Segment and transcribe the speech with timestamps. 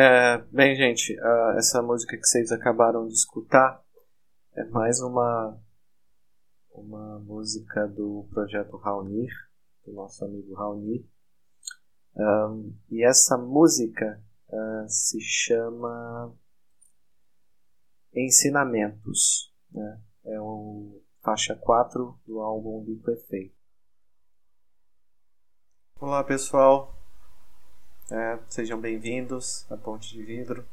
[0.00, 1.18] É, bem, gente,
[1.56, 3.84] essa música que vocês acabaram de escutar
[4.54, 5.60] é mais uma
[6.70, 9.28] uma música do projeto Raunir,
[9.84, 11.04] do nosso amigo Raunir.
[12.14, 16.32] Um, e essa música uh, se chama
[18.14, 19.52] Ensinamentos.
[19.72, 20.00] Né?
[20.26, 23.58] É o faixa 4 do álbum Bico Efeito.
[25.96, 26.97] Olá pessoal,
[28.10, 30.64] é, sejam bem-vindos à Ponte de Vidro.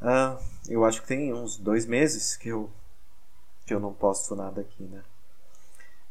[0.00, 2.70] Ah, eu acho que tem uns dois meses que eu,
[3.64, 5.02] que eu não posto nada aqui, né?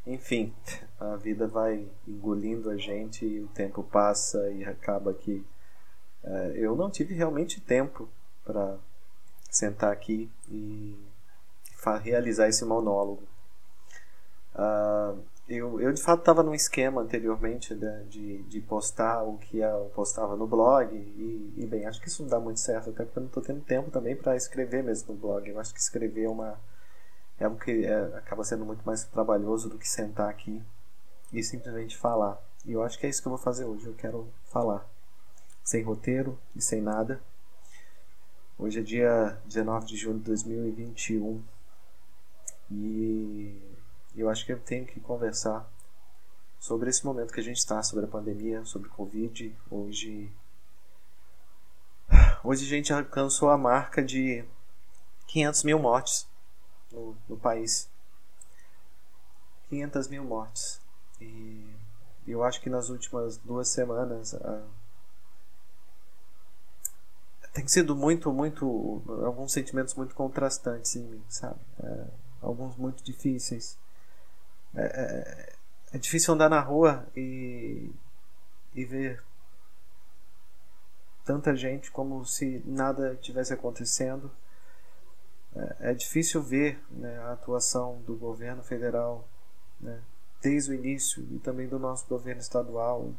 [0.06, 0.54] Enfim,
[1.00, 5.46] a vida vai engolindo a gente e o tempo passa e acaba que
[6.24, 8.10] é, eu não tive realmente tempo
[8.44, 8.78] para
[9.50, 10.96] sentar aqui e
[12.02, 13.24] realizar esse monólogo.
[14.56, 19.60] Uh, eu, eu de fato estava num esquema anteriormente de, de, de, postar o que
[19.60, 23.04] eu postava no blog e, e, bem, acho que isso não dá muito certo, até
[23.04, 25.48] porque eu não estou tendo tempo também para escrever mesmo no blog.
[25.48, 26.60] Eu acho que escrever é uma
[27.40, 30.64] é algo que é, acaba sendo muito mais trabalhoso do que sentar aqui
[31.32, 32.42] e simplesmente falar.
[32.66, 33.86] E eu acho que é isso que eu vou fazer hoje.
[33.86, 34.88] Eu quero falar
[35.64, 37.20] sem roteiro e sem nada.
[38.58, 41.44] Hoje é dia 19 de junho de 2021
[42.72, 43.75] e
[44.22, 45.70] eu acho que eu tenho que conversar
[46.60, 49.56] sobre esse momento que a gente está, sobre a pandemia, sobre o Covid.
[49.70, 50.32] Hoje,
[52.44, 54.44] hoje a gente alcançou a marca de
[55.28, 56.28] 500 mil mortes
[56.92, 57.90] no, no país.
[59.70, 60.80] 500 mil mortes.
[61.20, 61.76] E
[62.28, 64.34] eu acho que nas últimas duas semanas
[67.56, 69.02] tem sido muito, muito.
[69.26, 71.60] alguns sentimentos muito contrastantes em mim, sabe?
[71.82, 72.08] É,
[72.42, 73.78] alguns muito difíceis.
[74.76, 75.54] É, é,
[75.94, 77.90] é, difícil andar na rua e,
[78.74, 79.24] e ver
[81.24, 84.30] tanta gente como se nada tivesse acontecendo.
[85.56, 89.28] É, é difícil ver né, a atuação do governo federal
[89.80, 90.02] né,
[90.42, 93.14] desde o início e também do nosso governo estadual.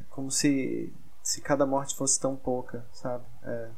[0.00, 3.24] É como se, se cada morte fosse tão pouca, sabe?
[3.44, 3.70] É,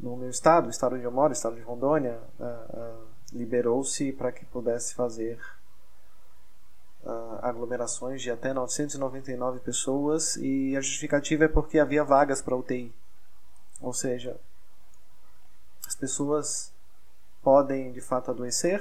[0.00, 2.20] no meu estado, o estado onde eu moro, o estado de Rondônia,
[3.34, 5.38] liberou-se para que pudesse fazer
[7.02, 12.94] uh, aglomerações de até 999 pessoas e a justificativa é porque havia vagas para UTI.
[13.80, 14.38] Ou seja,
[15.86, 16.72] as pessoas
[17.42, 18.80] podem de fato adoecer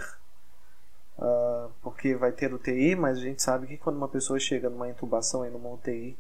[1.18, 4.90] uh, porque vai ter UTI, mas a gente sabe que quando uma pessoa chega numa
[4.90, 6.18] intubação e numa UTI,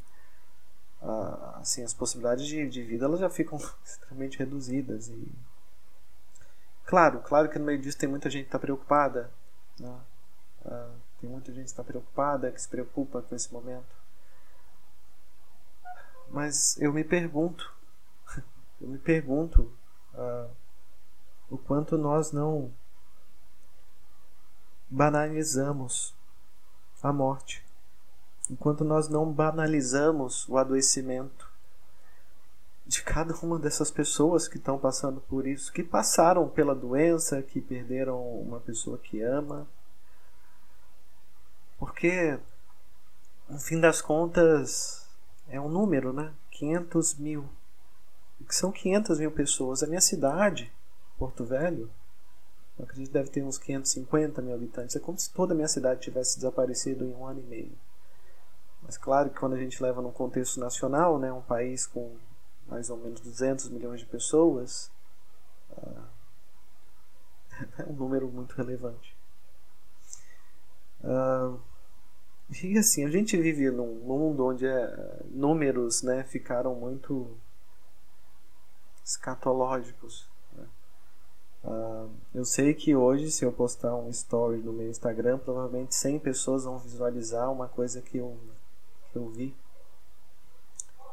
[1.01, 5.31] uh, ah, assim, as possibilidades de, de vida elas já ficam extremamente reduzidas e
[6.85, 9.31] Claro, claro que no meio disso tem muita gente que está preocupada.
[9.79, 9.99] Né?
[10.66, 13.95] Uh, tem muita gente que está preocupada, que se preocupa com esse momento.
[16.29, 17.71] Mas eu me pergunto,
[18.81, 19.71] eu me pergunto
[20.13, 20.49] uh,
[21.49, 22.73] o quanto nós não
[24.89, 26.13] banalizamos
[27.01, 27.65] a morte,
[28.50, 31.52] o quanto nós não banalizamos o adoecimento,
[32.85, 37.62] de cada uma dessas pessoas que estão passando por isso, que passaram pela doença, que
[37.62, 39.68] perderam uma pessoa que ama.
[41.80, 42.38] Porque,
[43.50, 45.07] no fim das contas,
[45.47, 46.33] é um número, né?
[46.51, 47.50] 500 mil.
[48.47, 49.81] Que são 500 mil pessoas?
[49.81, 50.71] A minha cidade,
[51.18, 51.89] Porto Velho,
[52.77, 54.95] eu acredito que deve ter uns 550 mil habitantes.
[54.95, 57.71] É como se toda a minha cidade tivesse desaparecido em um ano e meio.
[58.81, 62.18] Mas claro que quando a gente leva num contexto nacional, né, um país com
[62.68, 64.92] mais ou menos 200 milhões de pessoas,
[65.71, 66.04] uh,
[67.80, 69.15] é um número muito relevante.
[71.04, 71.60] Uh,
[72.63, 77.36] e assim, a gente vive num mundo onde é, números né, ficaram muito
[79.04, 80.27] escatológicos.
[81.63, 86.19] Uh, eu sei que hoje, se eu postar um story no meu Instagram, provavelmente 100
[86.19, 88.38] pessoas vão visualizar uma coisa que eu,
[89.12, 89.56] que eu vi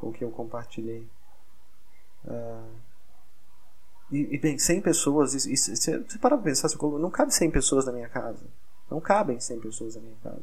[0.03, 1.09] ou que eu compartilhei.
[2.25, 2.81] Uh,
[4.11, 6.69] e, e, bem, 100 pessoas, isso, você para pra pensar,
[6.99, 8.45] não cabe 100 pessoas na minha casa.
[8.91, 10.43] Não cabem 100 pessoas na minha casa.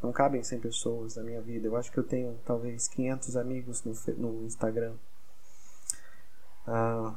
[0.00, 1.66] Não cabem 100 pessoas na minha vida.
[1.66, 4.94] Eu acho que eu tenho talvez 500 amigos no, no Instagram.
[6.66, 7.12] Ah,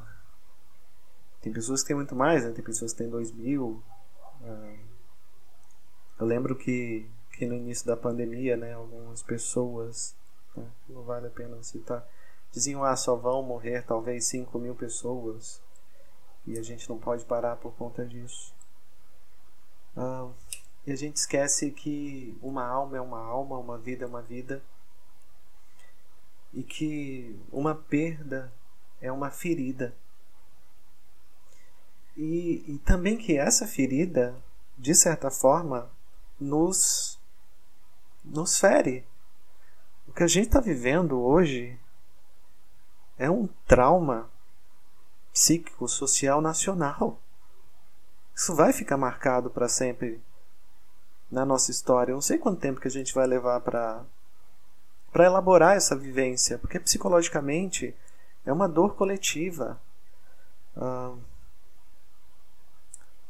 [1.40, 2.50] tem pessoas que têm muito mais, né?
[2.50, 3.80] Tem pessoas que têm 2 mil.
[4.42, 4.76] Ah,
[6.18, 8.74] eu lembro que, que no início da pandemia, né?
[8.74, 10.16] Algumas pessoas,
[10.56, 12.06] né, não vale a pena citar,
[12.54, 15.60] diziam, ah, só vão morrer talvez 5 mil pessoas.
[16.46, 18.54] E a gente não pode parar por conta disso.
[19.96, 20.30] Ah,
[20.86, 24.62] e a gente esquece que uma alma é uma alma, uma vida é uma vida.
[26.52, 28.52] E que uma perda
[29.00, 29.94] é uma ferida.
[32.16, 34.36] E, e também que essa ferida,
[34.78, 35.90] de certa forma,
[36.38, 37.18] nos,
[38.24, 39.04] nos fere.
[40.06, 41.76] O que a gente está vivendo hoje
[43.18, 44.30] é um trauma
[45.32, 47.18] psíquico, social, nacional.
[48.34, 50.22] Isso vai ficar marcado para sempre
[51.30, 52.12] na nossa história.
[52.12, 54.04] Eu não sei quanto tempo que a gente vai levar para
[55.12, 57.94] para elaborar essa vivência, porque psicologicamente
[58.44, 59.80] é uma dor coletiva.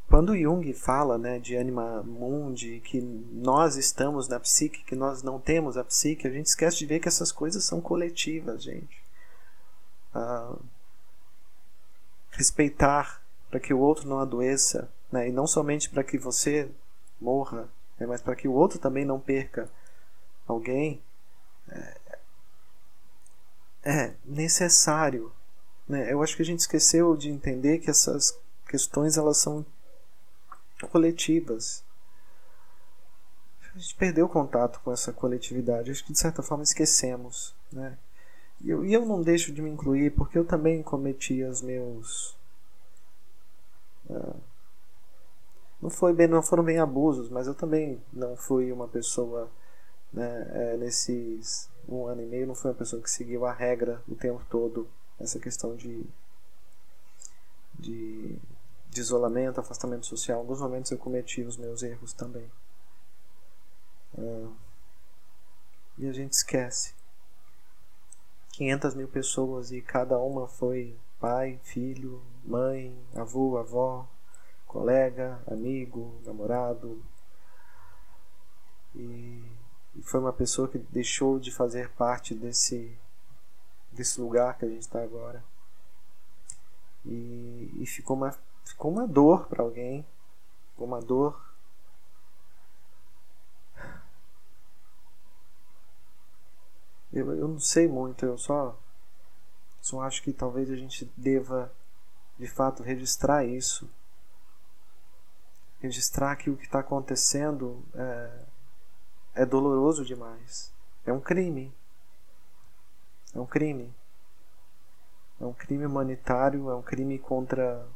[0.08, 5.38] Quando Jung fala né, de anima mundi, que nós estamos na psique, que nós não
[5.38, 9.03] temos a psique, a gente esquece de ver que essas coisas são coletivas, gente.
[10.14, 10.56] Ah,
[12.31, 16.70] respeitar para que o outro não adoeça, né, e não somente para que você
[17.20, 17.69] morra,
[17.99, 19.70] né, mas para que o outro também não perca
[20.46, 21.02] alguém,
[21.69, 22.00] é,
[23.84, 25.32] é necessário.
[25.88, 26.12] Né?
[26.12, 29.64] Eu acho que a gente esqueceu de entender que essas questões elas são
[30.90, 31.84] coletivas.
[33.75, 35.90] A gente perdeu contato com essa coletividade.
[35.90, 37.55] Acho que de certa forma esquecemos.
[37.72, 37.99] Né?
[38.64, 42.34] E eu, eu não deixo de me incluir porque eu também cometi os meus.
[44.08, 44.40] Uh,
[45.82, 49.50] não, foi bem, não foram bem abusos, mas eu também não fui uma pessoa
[50.11, 54.02] né, é, nesses um ano e meio, não fui uma pessoa que seguiu a regra
[54.08, 54.88] o tempo todo,
[55.20, 56.02] essa questão de,
[57.78, 58.38] de,
[58.88, 60.38] de isolamento, afastamento social.
[60.38, 62.50] Em alguns momentos eu cometi os meus erros também.
[64.16, 64.46] É,
[65.99, 66.94] e a gente esquece.
[68.56, 74.08] 500 mil pessoas e cada uma foi pai, filho, mãe, avô, avó,
[74.66, 77.02] colega, amigo, namorado.
[78.94, 79.42] E,
[79.96, 82.96] e foi uma pessoa que deixou de fazer parte desse,
[83.90, 85.42] desse lugar que a gente está agora.
[87.04, 90.06] E, e ficou, uma, ficou uma dor para alguém,
[90.78, 91.53] uma dor.
[97.14, 98.78] Eu, eu não sei muito, eu só,
[99.81, 101.72] só acho que talvez a gente deva
[102.38, 103.88] de fato registrar isso
[105.84, 108.44] registrar que o que está acontecendo é,
[109.43, 110.72] é doloroso demais.
[111.05, 111.75] É um crime.
[113.35, 113.94] É um crime.
[115.38, 117.87] É um crime humanitário, é um crime contra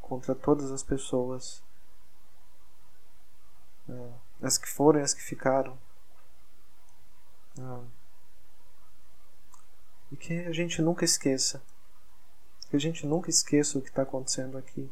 [0.00, 1.62] contra todas as pessoas.
[3.88, 4.10] É,
[4.42, 5.76] as que foram e as que ficaram.
[7.58, 7.84] É.
[10.12, 11.62] E que a gente nunca esqueça.
[12.70, 14.90] Que a gente nunca esqueça o que está acontecendo aqui.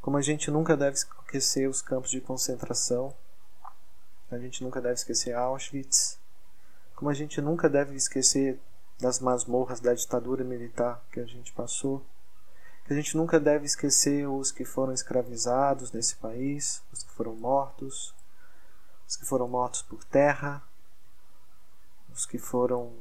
[0.00, 3.14] Como a gente nunca deve esquecer os campos de concentração,
[4.30, 6.18] a gente nunca deve esquecer Auschwitz,
[6.94, 8.60] como a gente nunca deve esquecer
[8.98, 12.04] das masmorras da ditadura militar que a gente passou,
[12.84, 17.34] que a gente nunca deve esquecer os que foram escravizados nesse país, os que foram
[17.34, 18.14] mortos,
[19.08, 20.62] os que foram mortos por terra,
[22.14, 22.92] os que foram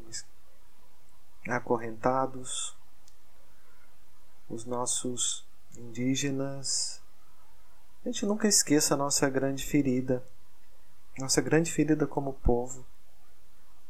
[1.48, 2.76] acorrentados,
[4.50, 5.46] os nossos
[5.78, 7.00] indígenas.
[8.04, 10.24] A gente nunca esqueça a nossa grande ferida,
[11.18, 12.84] nossa grande ferida como povo,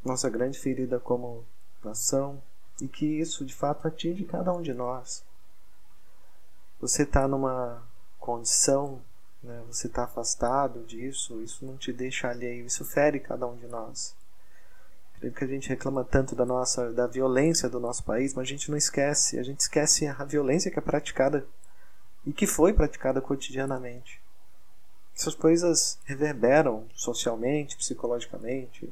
[0.03, 1.45] nossa grande ferida como
[1.83, 2.43] nação,
[2.81, 5.23] e que isso de fato atinge cada um de nós.
[6.81, 7.81] Você está numa
[8.19, 9.01] condição,
[9.41, 13.67] né, você está afastado disso, isso não te deixa alheio, isso fere cada um de
[13.67, 14.15] nós
[15.31, 18.69] que a gente reclama tanto da nossa da violência do nosso país, mas a gente
[18.69, 21.45] não esquece, a gente esquece a violência que é praticada
[22.25, 24.21] e que foi praticada cotidianamente.
[25.15, 28.91] Essas coisas reverberam socialmente, psicologicamente.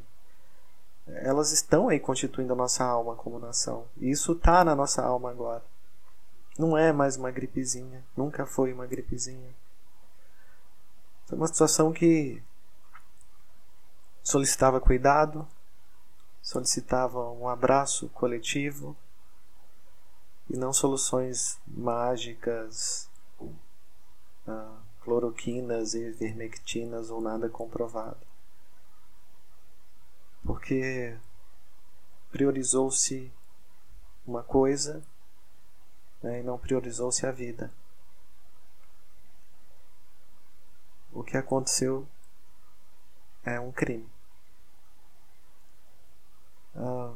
[1.08, 3.86] Elas estão aí constituindo a nossa alma como nação.
[3.98, 5.64] E isso está na nossa alma agora.
[6.58, 8.04] Não é mais uma gripezinha.
[8.16, 9.50] Nunca foi uma gripezinha.
[11.32, 12.42] É uma situação que
[14.22, 15.48] solicitava cuidado,
[16.42, 18.96] solicitava um abraço coletivo
[20.50, 23.10] e não soluções mágicas
[24.48, 28.20] ah, cloroquinas e vermectinas ou nada comprovado.
[30.44, 31.18] Porque
[32.32, 33.32] priorizou-se
[34.26, 35.04] uma coisa
[36.22, 37.72] né, e não priorizou-se a vida.
[41.12, 42.08] O que aconteceu
[43.44, 44.10] é um crime.
[46.76, 47.14] Ah,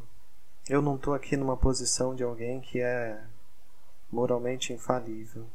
[0.67, 3.23] eu não estou aqui numa posição de alguém que é
[4.11, 5.47] moralmente infalível.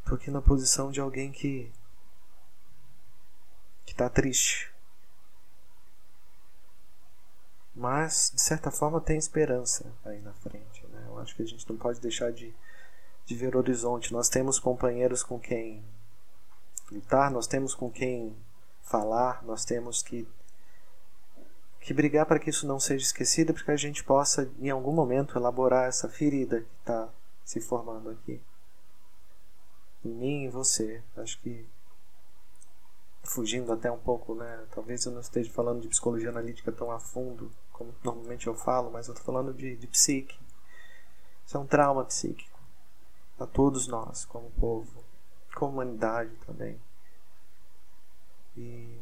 [0.00, 1.70] Estou aqui na posição de alguém que
[3.84, 4.72] que está triste.
[7.74, 10.86] Mas, de certa forma, tem esperança aí na frente.
[10.86, 11.04] Né?
[11.08, 12.54] Eu acho que a gente não pode deixar de,
[13.24, 14.12] de ver o horizonte.
[14.12, 15.82] Nós temos companheiros com quem
[16.90, 18.36] lutar, nós temos com quem
[18.82, 20.28] falar, nós temos que
[21.82, 24.92] que brigar para que isso não seja esquecido, para que a gente possa, em algum
[24.92, 27.08] momento, elaborar essa ferida que está
[27.44, 28.40] se formando aqui.
[30.04, 31.02] Em mim e você.
[31.16, 31.66] Acho que,
[33.24, 34.64] fugindo até um pouco, né?
[34.74, 38.90] Talvez eu não esteja falando de psicologia analítica tão a fundo como normalmente eu falo,
[38.90, 40.38] mas eu estou falando de, de psique.
[41.44, 42.58] Isso é um trauma psíquico.
[43.40, 45.04] A todos nós, como povo,
[45.54, 46.80] como humanidade também.
[48.56, 48.98] E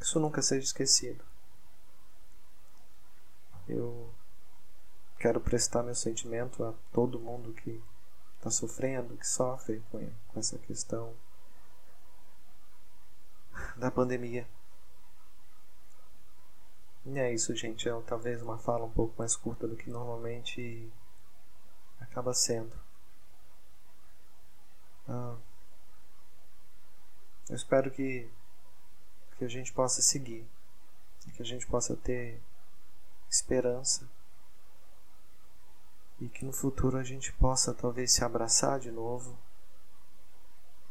[0.00, 1.22] isso nunca seja esquecido.
[3.72, 4.12] Eu
[5.18, 7.82] quero prestar meu sentimento a todo mundo que
[8.36, 11.14] está sofrendo, que sofre com, essa questão
[13.76, 14.46] da pandemia.
[17.06, 17.88] E é isso, gente.
[17.88, 20.92] É talvez uma fala um pouco mais curta do que normalmente
[21.98, 22.76] acaba sendo.
[25.08, 25.36] Ah,
[27.48, 28.28] eu espero que,
[29.38, 30.46] que a gente possa seguir,
[31.34, 32.40] que a gente possa ter
[33.32, 34.06] esperança
[36.20, 39.36] e que no futuro a gente possa talvez se abraçar de novo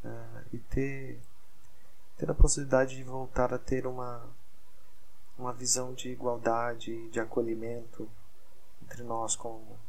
[0.03, 1.21] uh, e ter,
[2.17, 4.27] ter a possibilidade de voltar a ter uma,
[5.37, 8.09] uma visão de igualdade, de acolhimento
[8.81, 9.79] entre nós como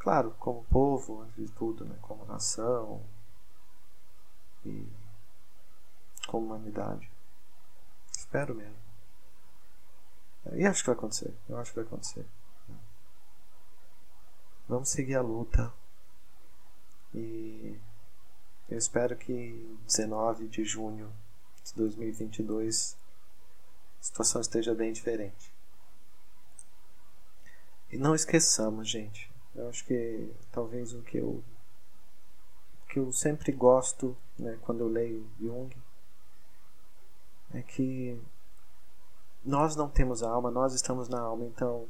[0.00, 3.00] claro, como povo, antes de tudo, né, como nação
[4.66, 4.84] e
[6.26, 7.08] como humanidade.
[8.10, 8.81] Espero mesmo.
[10.52, 11.32] E acho que vai acontecer.
[11.48, 12.26] Eu acho que vai acontecer.
[14.68, 15.72] Vamos seguir a luta.
[17.14, 17.78] E
[18.68, 21.12] eu espero que 19 de junho
[21.64, 22.96] de 2022
[24.00, 25.52] a situação esteja bem diferente.
[27.90, 29.30] E não esqueçamos, gente.
[29.54, 31.44] Eu acho que talvez o que eu
[32.88, 35.74] que eu sempre gosto, né, quando eu leio Jung,
[37.54, 38.20] é que
[39.44, 41.88] nós não temos alma, nós estamos na alma, então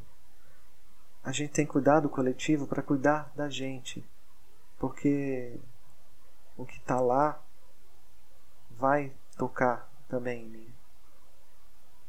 [1.23, 4.05] a gente tem que cuidar do coletivo para cuidar da gente,
[4.79, 5.59] porque
[6.57, 7.41] o que está lá
[8.71, 10.75] vai tocar também em mim.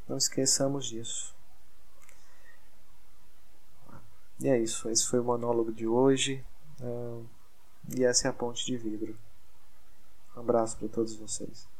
[0.08, 1.34] Não esqueçamos disso.
[4.40, 6.44] E é isso, esse foi o monólogo de hoje.
[7.96, 9.16] E essa é a ponte de vidro.
[10.36, 11.73] Um abraço para todos vocês.